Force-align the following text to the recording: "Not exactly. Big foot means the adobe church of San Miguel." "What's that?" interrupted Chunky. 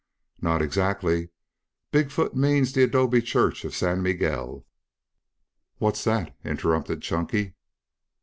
"Not 0.41 0.63
exactly. 0.63 1.29
Big 1.91 2.09
foot 2.09 2.35
means 2.35 2.73
the 2.73 2.81
adobe 2.81 3.21
church 3.21 3.63
of 3.63 3.75
San 3.75 4.01
Miguel." 4.01 4.65
"What's 5.77 6.03
that?" 6.05 6.35
interrupted 6.43 7.03
Chunky. 7.03 7.53